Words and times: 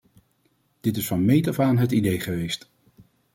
Dit 0.81 0.97
is 0.97 1.07
van 1.07 1.25
meet 1.25 1.47
af 1.47 1.59
aan 1.59 1.77
het 1.77 1.91
idee 1.91 2.19
geweest. 2.19 2.69